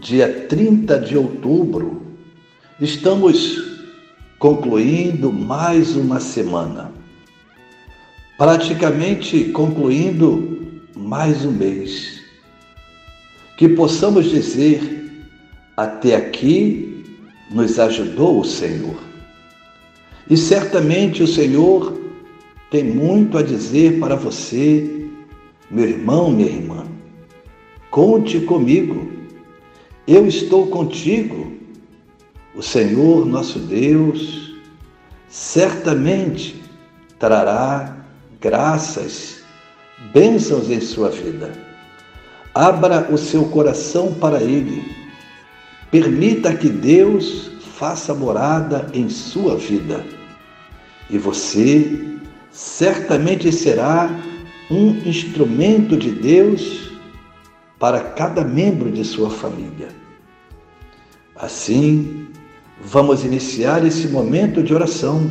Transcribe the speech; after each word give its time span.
dia 0.00 0.46
30 0.48 0.98
de 0.98 1.16
outubro, 1.16 2.00
estamos 2.80 3.62
concluindo 4.38 5.30
mais 5.30 5.94
uma 5.94 6.18
semana. 6.18 6.90
Praticamente 8.38 9.44
concluindo 9.50 10.80
mais 10.96 11.44
um 11.44 11.52
mês. 11.52 12.22
Que 13.58 13.68
possamos 13.68 14.30
dizer: 14.30 15.28
até 15.76 16.16
aqui 16.16 17.04
nos 17.50 17.78
ajudou 17.78 18.40
o 18.40 18.44
Senhor. 18.44 18.96
E 20.30 20.36
certamente 20.36 21.22
o 21.22 21.28
Senhor 21.28 22.00
tem 22.70 22.84
muito 22.84 23.36
a 23.36 23.42
dizer 23.42 24.00
para 24.00 24.16
você, 24.16 25.08
meu 25.70 25.86
irmão, 25.86 26.30
minha 26.30 26.48
irmã. 26.48 26.86
Conte 27.90 28.40
comigo 28.40 29.19
eu 30.12 30.26
estou 30.26 30.66
contigo. 30.66 31.52
O 32.52 32.62
Senhor 32.62 33.24
nosso 33.24 33.60
Deus 33.60 34.56
certamente 35.28 36.60
trará 37.16 37.96
graças, 38.40 39.44
bênçãos 40.12 40.68
em 40.68 40.80
sua 40.80 41.10
vida. 41.10 41.52
Abra 42.52 43.06
o 43.12 43.16
seu 43.16 43.44
coração 43.44 44.12
para 44.14 44.42
Ele. 44.42 44.82
Permita 45.92 46.56
que 46.56 46.68
Deus 46.68 47.52
faça 47.76 48.12
morada 48.12 48.90
em 48.92 49.08
sua 49.08 49.56
vida. 49.56 50.04
E 51.08 51.18
você 51.18 52.18
certamente 52.50 53.52
será 53.52 54.10
um 54.68 54.88
instrumento 55.08 55.96
de 55.96 56.10
Deus 56.10 56.89
para 57.80 58.00
cada 58.00 58.44
membro 58.44 58.92
de 58.92 59.02
sua 59.02 59.30
família. 59.30 59.88
Assim, 61.34 62.28
vamos 62.84 63.24
iniciar 63.24 63.84
esse 63.86 64.06
momento 64.08 64.62
de 64.62 64.74
oração. 64.74 65.28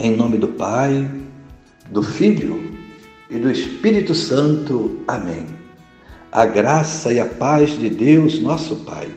Em 0.00 0.16
nome 0.16 0.38
do 0.38 0.48
Pai, 0.48 1.08
do 1.88 2.02
Filho 2.02 2.74
e 3.30 3.38
do 3.38 3.48
Espírito 3.48 4.12
Santo. 4.12 4.98
Amém. 5.06 5.46
A 6.32 6.44
graça 6.44 7.12
e 7.12 7.20
a 7.20 7.26
paz 7.26 7.78
de 7.78 7.88
Deus, 7.88 8.40
nosso 8.40 8.74
Pai, 8.78 9.08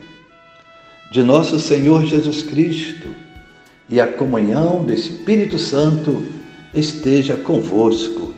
de 1.10 1.24
nosso 1.24 1.58
Senhor 1.58 2.04
Jesus 2.04 2.44
Cristo 2.44 3.08
e 3.88 4.00
a 4.00 4.06
comunhão 4.06 4.84
do 4.84 4.92
Espírito 4.92 5.58
Santo 5.58 6.24
esteja 6.72 7.36
convosco. 7.36 8.37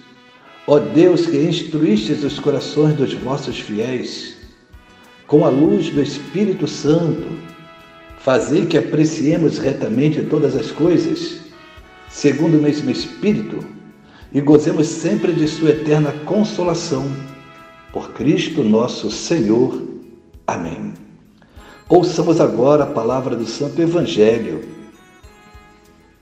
Ó 0.71 0.79
Deus 0.79 1.25
que 1.25 1.35
instruístes 1.35 2.23
os 2.23 2.39
corações 2.39 2.95
dos 2.95 3.13
vossos 3.13 3.59
fiéis, 3.59 4.37
com 5.27 5.43
a 5.43 5.49
luz 5.49 5.89
do 5.89 6.01
Espírito 6.01 6.65
Santo, 6.65 7.27
Fazer 8.19 8.67
que 8.67 8.77
apreciemos 8.77 9.57
retamente 9.57 10.21
todas 10.21 10.55
as 10.55 10.71
coisas, 10.71 11.41
segundo 12.09 12.57
o 12.57 12.61
mesmo 12.61 12.89
Espírito, 12.89 13.59
e 14.31 14.39
gozemos 14.39 14.87
sempre 14.87 15.33
de 15.33 15.45
Sua 15.45 15.71
eterna 15.71 16.13
consolação. 16.23 17.05
Por 17.91 18.13
Cristo 18.13 18.63
nosso 18.63 19.11
Senhor. 19.11 19.77
Amém. 20.47 20.93
Ouçamos 21.89 22.39
agora 22.39 22.85
a 22.85 22.87
palavra 22.87 23.35
do 23.35 23.45
Santo 23.45 23.81
Evangelho. 23.81 24.61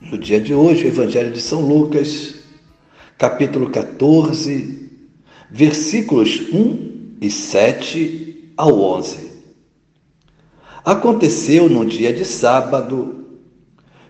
No 0.02 0.18
dia 0.18 0.42
de 0.42 0.56
hoje, 0.56 0.86
o 0.86 0.88
Evangelho 0.88 1.31
de 1.31 1.40
São 1.40 1.62
Lucas, 1.62 2.39
capítulo 3.19 3.69
14, 3.69 4.90
versículos 5.52 6.40
1 6.53 7.18
e 7.19 7.30
7 7.30 8.53
ao 8.56 8.80
11. 8.80 9.30
Aconteceu 10.85 11.68
num 11.68 11.84
dia 11.84 12.13
de 12.13 12.24
sábado, 12.24 13.25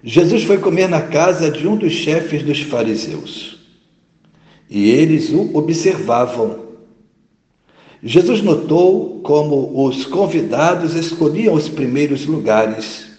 Jesus 0.04 0.44
foi 0.44 0.60
comer 0.60 0.88
na 0.88 1.02
casa 1.02 1.50
de 1.50 1.68
um 1.68 1.76
dos 1.76 1.92
chefes 1.92 2.44
dos 2.44 2.62
fariseus. 2.62 3.58
E 4.70 4.92
eles 4.92 5.32
o 5.32 5.58
observavam. 5.58 6.68
Jesus 8.04 8.44
notou 8.44 9.22
como 9.22 9.88
os 9.88 10.06
convidados 10.06 10.94
escolhiam 10.94 11.56
os 11.56 11.68
primeiros 11.68 12.28
lugares. 12.28 13.10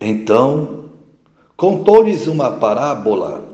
Então, 0.00 0.90
contou-lhes 1.56 2.26
uma 2.26 2.50
parábola. 2.50 3.53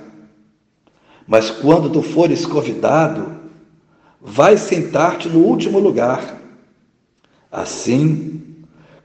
Mas 1.27 1.49
quando 1.49 1.89
tu 1.89 2.01
fores 2.01 2.45
convidado, 2.45 3.39
vai 4.19 4.57
sentar-te 4.57 5.27
no 5.29 5.39
último 5.39 5.79
lugar. 5.79 6.41
Assim, 7.51 8.41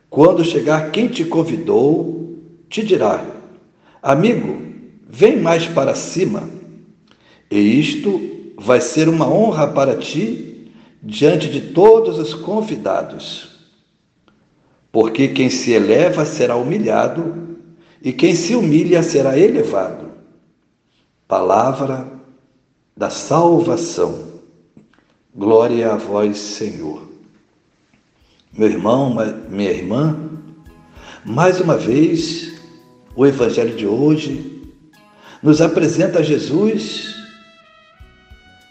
quando 0.08 0.44
chegar 0.44 0.90
quem 0.90 1.08
te 1.08 1.24
convidou, 1.24 2.38
te 2.68 2.84
dirá: 2.84 3.24
Amigo, 4.02 4.62
vem 5.08 5.40
mais 5.40 5.66
para 5.66 5.94
cima. 5.94 6.48
E 7.50 7.58
isto 7.58 8.20
vai 8.56 8.80
ser 8.80 9.08
uma 9.08 9.28
honra 9.28 9.68
para 9.68 9.96
ti 9.96 10.70
diante 11.02 11.48
de 11.48 11.72
todos 11.72 12.18
os 12.18 12.34
convidados. 12.34 13.56
Porque 14.90 15.28
quem 15.28 15.50
se 15.50 15.72
eleva 15.72 16.24
será 16.24 16.56
humilhado, 16.56 17.56
e 18.02 18.12
quem 18.12 18.34
se 18.34 18.54
humilha 18.54 19.02
será 19.02 19.38
elevado. 19.38 20.05
Palavra 21.28 22.06
da 22.96 23.10
salvação. 23.10 24.40
Glória 25.34 25.92
a 25.92 25.96
vós, 25.96 26.38
Senhor 26.38 27.06
meu 28.56 28.70
irmão, 28.70 29.14
minha 29.50 29.70
irmã, 29.70 30.18
mais 31.22 31.60
uma 31.60 31.76
vez, 31.76 32.54
o 33.14 33.26
Evangelho 33.26 33.76
de 33.76 33.86
hoje 33.86 34.62
nos 35.42 35.60
apresenta 35.60 36.24
Jesus 36.24 37.14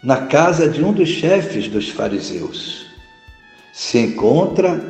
na 0.02 0.26
casa 0.26 0.68
de 0.68 0.82
um 0.82 0.92
dos 0.92 1.08
chefes 1.08 1.68
dos 1.68 1.88
fariseus. 1.88 2.86
Se 3.72 3.98
encontra 3.98 4.82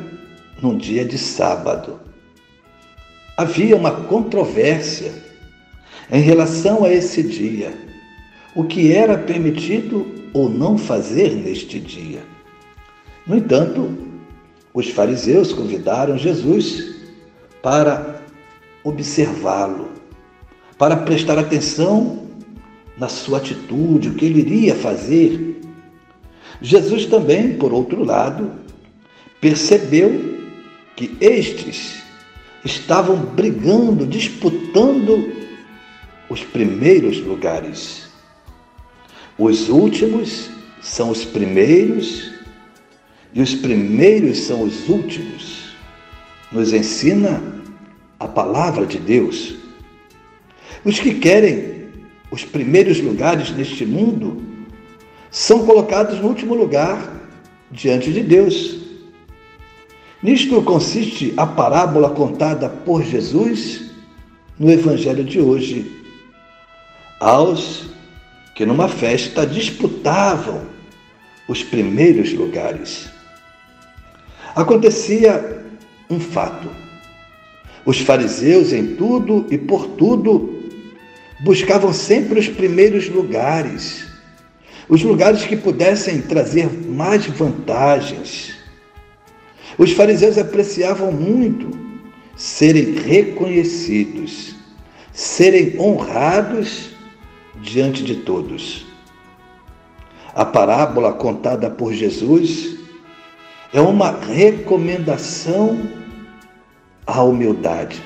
num 0.63 0.75
dia 0.75 1.05
de 1.05 1.17
sábado. 1.17 1.99
Havia 3.37 3.75
uma 3.75 3.91
controvérsia 3.91 5.13
em 6.11 6.21
relação 6.21 6.83
a 6.83 6.91
esse 6.91 7.21
dia, 7.21 7.73
o 8.55 8.63
que 8.63 8.91
era 8.91 9.17
permitido 9.17 10.05
ou 10.33 10.49
não 10.49 10.77
fazer 10.77 11.31
neste 11.35 11.79
dia. 11.79 12.21
No 13.25 13.35
entanto, 13.35 13.97
os 14.73 14.89
fariseus 14.89 15.51
convidaram 15.51 16.17
Jesus 16.17 16.95
para 17.61 18.21
observá-lo, 18.83 19.89
para 20.77 20.95
prestar 20.95 21.37
atenção 21.37 22.27
na 22.97 23.09
sua 23.09 23.39
atitude, 23.39 24.09
o 24.09 24.13
que 24.13 24.25
ele 24.25 24.39
iria 24.39 24.75
fazer. 24.75 25.59
Jesus 26.61 27.05
também, 27.05 27.57
por 27.57 27.73
outro 27.73 28.03
lado, 28.03 28.51
percebeu 29.41 30.37
que 30.95 31.15
estes 31.19 32.01
estavam 32.63 33.17
brigando, 33.17 34.05
disputando 34.05 35.46
os 36.29 36.43
primeiros 36.43 37.19
lugares. 37.19 38.07
Os 39.37 39.69
últimos 39.69 40.49
são 40.81 41.09
os 41.09 41.23
primeiros 41.23 42.31
e 43.33 43.41
os 43.41 43.53
primeiros 43.53 44.39
são 44.39 44.63
os 44.63 44.89
últimos. 44.89 45.75
Nos 46.51 46.73
ensina 46.73 47.41
a 48.19 48.27
palavra 48.27 48.85
de 48.85 48.97
Deus. 48.97 49.55
Os 50.83 50.99
que 50.99 51.15
querem 51.15 51.87
os 52.31 52.43
primeiros 52.43 52.99
lugares 52.99 53.51
neste 53.51 53.85
mundo 53.85 54.41
são 55.29 55.65
colocados 55.65 56.19
no 56.19 56.27
último 56.27 56.55
lugar 56.55 57.21
diante 57.71 58.11
de 58.11 58.21
Deus. 58.21 58.77
Nisto 60.21 60.61
consiste 60.63 61.33
a 61.37 61.45
parábola 61.45 62.09
contada 62.09 62.69
por 62.69 63.03
Jesus 63.03 63.91
no 64.57 64.71
Evangelho 64.71 65.23
de 65.23 65.39
hoje. 65.39 65.96
Aos 67.19 67.85
que 68.53 68.65
numa 68.65 68.87
festa 68.87 69.45
disputavam 69.45 70.61
os 71.47 71.63
primeiros 71.63 72.33
lugares. 72.33 73.07
Acontecia 74.55 75.63
um 76.09 76.19
fato. 76.19 76.69
Os 77.85 77.99
fariseus, 77.99 78.73
em 78.73 78.95
tudo 78.95 79.45
e 79.49 79.57
por 79.57 79.87
tudo, 79.89 80.63
buscavam 81.39 81.93
sempre 81.93 82.39
os 82.39 82.49
primeiros 82.49 83.07
lugares, 83.09 84.07
os 84.89 85.03
lugares 85.03 85.45
que 85.45 85.55
pudessem 85.55 86.21
trazer 86.21 86.67
mais 86.67 87.25
vantagens. 87.27 88.55
Os 89.77 89.91
fariseus 89.91 90.37
apreciavam 90.37 91.11
muito 91.11 91.69
serem 92.35 92.95
reconhecidos, 92.95 94.55
serem 95.13 95.79
honrados 95.79 96.96
diante 97.61 98.03
de 98.03 98.15
todos. 98.15 98.85
A 100.33 100.45
parábola 100.45 101.13
contada 101.13 101.69
por 101.69 101.93
Jesus 101.93 102.77
é 103.73 103.81
uma 103.81 104.11
recomendação 104.11 105.79
à 107.05 107.23
humildade. 107.23 108.01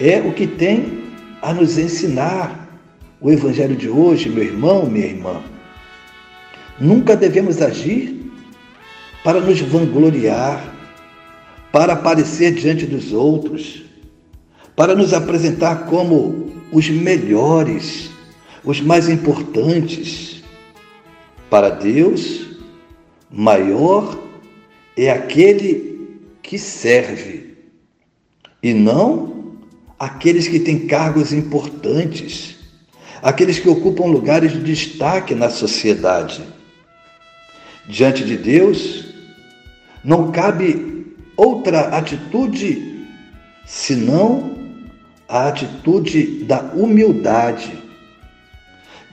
É 0.00 0.20
o 0.20 0.32
que 0.32 0.46
tem 0.46 1.04
a 1.40 1.54
nos 1.54 1.78
ensinar 1.78 2.66
o 3.20 3.30
Evangelho 3.30 3.76
de 3.76 3.88
hoje, 3.88 4.28
meu 4.28 4.44
irmão, 4.44 4.86
minha 4.86 5.06
irmã. 5.06 5.40
Nunca 6.78 7.16
devemos 7.16 7.62
agir 7.62 8.30
para 9.24 9.40
nos 9.40 9.60
vangloriar, 9.60 10.62
para 11.72 11.94
aparecer 11.94 12.52
diante 12.52 12.86
dos 12.86 13.12
outros, 13.12 13.84
para 14.74 14.94
nos 14.94 15.14
apresentar 15.14 15.86
como 15.86 16.52
os 16.70 16.88
melhores, 16.90 18.10
os 18.66 18.80
mais 18.80 19.08
importantes. 19.08 20.42
Para 21.48 21.70
Deus, 21.70 22.44
maior 23.30 24.18
é 24.96 25.08
aquele 25.08 26.18
que 26.42 26.58
serve 26.58 27.54
e 28.60 28.74
não 28.74 29.54
aqueles 29.98 30.48
que 30.48 30.58
têm 30.58 30.86
cargos 30.86 31.32
importantes, 31.32 32.56
aqueles 33.22 33.60
que 33.60 33.68
ocupam 33.68 34.06
lugares 34.06 34.52
de 34.52 34.60
destaque 34.60 35.34
na 35.34 35.48
sociedade. 35.48 36.42
Diante 37.88 38.24
de 38.24 38.36
Deus, 38.36 39.06
não 40.02 40.32
cabe 40.32 41.14
outra 41.36 41.96
atitude 41.96 43.06
senão 43.64 44.56
a 45.28 45.48
atitude 45.48 46.44
da 46.44 46.60
humildade. 46.72 47.85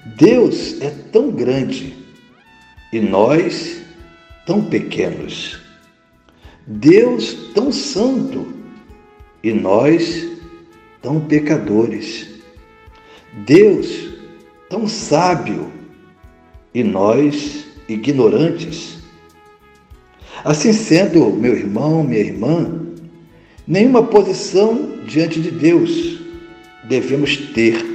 Deus 0.05 0.81
é 0.81 0.89
tão 1.11 1.31
grande 1.31 1.93
e 2.91 2.99
nós 2.99 3.81
tão 4.45 4.63
pequenos. 4.65 5.59
Deus 6.67 7.51
tão 7.53 7.71
santo 7.71 8.53
e 9.41 9.53
nós 9.53 10.27
tão 11.01 11.21
pecadores. 11.21 12.27
Deus 13.45 14.09
tão 14.69 14.87
sábio 14.87 15.71
e 16.73 16.83
nós 16.83 17.65
ignorantes. 17.87 18.97
Assim 20.43 20.73
sendo, 20.73 21.31
meu 21.31 21.55
irmão, 21.55 22.03
minha 22.03 22.19
irmã, 22.19 22.81
nenhuma 23.65 24.03
posição 24.03 24.99
diante 25.05 25.39
de 25.39 25.49
Deus 25.49 26.19
devemos 26.83 27.37
ter, 27.37 27.85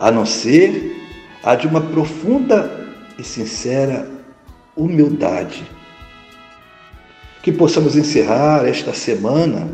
a 0.00 0.10
não 0.10 0.26
ser 0.26 1.03
a 1.44 1.54
de 1.54 1.66
uma 1.66 1.80
profunda 1.80 2.88
e 3.18 3.22
sincera 3.22 4.08
humildade 4.76 5.64
que 7.44 7.52
possamos 7.52 7.94
encerrar 7.94 8.66
esta 8.66 8.94
semana 8.94 9.68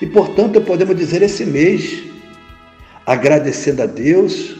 e, 0.00 0.06
portanto, 0.06 0.58
podemos 0.62 0.96
dizer 0.96 1.20
esse 1.20 1.44
mês, 1.44 2.02
agradecendo 3.04 3.82
a 3.82 3.86
Deus 3.86 4.56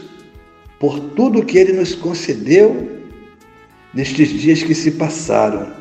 por 0.79 0.99
tudo 0.99 1.43
que 1.43 1.57
Ele 1.57 1.73
nos 1.73 1.95
concedeu 1.95 3.01
nestes 3.91 4.29
dias 4.29 4.61
que 4.61 4.75
se 4.75 4.91
passaram. 4.91 5.73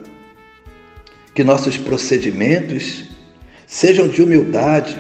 Que 1.35 1.45
nossos 1.45 1.77
procedimentos 1.77 3.05
sejam 3.67 4.09
de 4.09 4.23
humildade, 4.23 4.97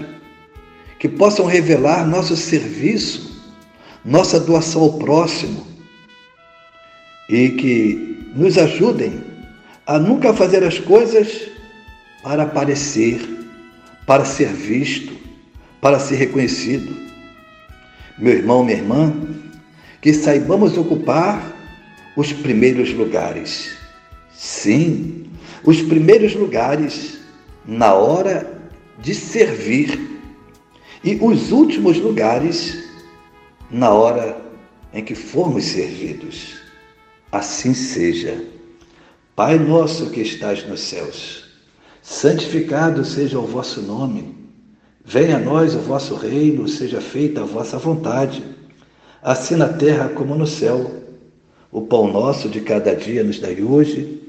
que 0.98 1.08
possam 1.08 1.46
revelar 1.46 2.06
nosso 2.06 2.36
serviço, 2.36 3.37
nossa 4.08 4.40
doação 4.40 4.82
ao 4.82 4.94
próximo 4.94 5.66
e 7.28 7.50
que 7.50 8.26
nos 8.34 8.56
ajudem 8.56 9.22
a 9.86 9.98
nunca 9.98 10.32
fazer 10.32 10.64
as 10.64 10.78
coisas 10.78 11.48
para 12.22 12.44
aparecer, 12.44 13.20
para 14.06 14.24
ser 14.24 14.48
visto, 14.48 15.12
para 15.78 15.98
ser 15.98 16.16
reconhecido. 16.16 16.96
Meu 18.18 18.32
irmão, 18.32 18.64
minha 18.64 18.78
irmã, 18.78 19.12
que 20.00 20.14
saibamos 20.14 20.78
ocupar 20.78 21.54
os 22.16 22.32
primeiros 22.32 22.94
lugares. 22.94 23.76
Sim, 24.32 25.26
os 25.62 25.82
primeiros 25.82 26.34
lugares 26.34 27.18
na 27.66 27.92
hora 27.92 28.58
de 28.98 29.14
servir 29.14 30.18
e 31.04 31.18
os 31.20 31.52
últimos 31.52 31.98
lugares 31.98 32.87
na 33.70 33.90
hora 33.90 34.40
em 34.92 35.04
que 35.04 35.14
formos 35.14 35.64
servidos. 35.64 36.56
Assim 37.30 37.74
seja. 37.74 38.42
Pai 39.36 39.58
nosso 39.58 40.10
que 40.10 40.20
estás 40.20 40.66
nos 40.66 40.80
céus, 40.80 41.44
santificado 42.02 43.04
seja 43.04 43.38
o 43.38 43.46
vosso 43.46 43.80
nome. 43.82 44.34
Venha 45.04 45.36
a 45.36 45.40
nós 45.40 45.74
o 45.74 45.78
vosso 45.78 46.16
reino, 46.16 46.66
seja 46.66 47.00
feita 47.00 47.42
a 47.42 47.44
vossa 47.44 47.78
vontade, 47.78 48.42
assim 49.22 49.54
na 49.54 49.68
terra 49.68 50.08
como 50.08 50.34
no 50.34 50.46
céu. 50.46 51.04
O 51.70 51.82
pão 51.82 52.10
nosso 52.10 52.48
de 52.48 52.62
cada 52.62 52.96
dia 52.96 53.22
nos 53.22 53.38
dai 53.38 53.62
hoje. 53.62 54.22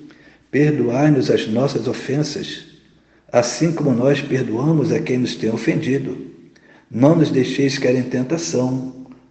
Perdoai-nos 0.52 1.30
as 1.32 1.48
nossas 1.48 1.88
ofensas, 1.88 2.66
assim 3.32 3.72
como 3.72 3.92
nós 3.92 4.22
perdoamos 4.22 4.92
a 4.92 5.00
quem 5.00 5.18
nos 5.20 5.36
tem 5.36 5.50
ofendido. 5.50 6.18
Não 6.90 7.16
nos 7.16 7.30
deixeis 7.30 7.78
cair 7.78 7.98
em 7.98 8.04
tentação, 8.04 8.99